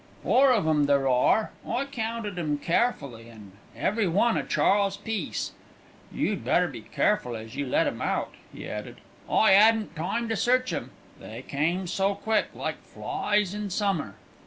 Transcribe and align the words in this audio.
"Four 0.23 0.51
of 0.51 0.65
'em 0.67 0.87
there 0.87 1.07
are, 1.07 1.51
I 1.63 1.85
counted 1.85 2.39
'em 2.39 2.57
carefully, 2.57 3.29
an' 3.29 3.51
every 3.75 4.07
one 4.07 4.35
a 4.35 4.43
Charles 4.43 4.97
Peace. 4.97 5.51
You'd 6.11 6.43
better 6.43 6.67
be 6.67 6.81
careful 6.81 7.35
as 7.35 7.55
you 7.55 7.67
let 7.67 7.85
'em 7.85 8.01
out," 8.01 8.33
he 8.51 8.67
added. 8.67 8.99
"I 9.29 9.53
'adn't 9.53 9.95
time 9.95 10.27
to 10.29 10.35
search 10.35 10.73
'em. 10.73 10.89
They 11.19 11.43
came 11.43 11.85
so 11.85 12.15
quick, 12.15 12.47
like 12.55 12.81
flies 12.81 13.53
in 13.53 13.69
summer." 13.69 14.15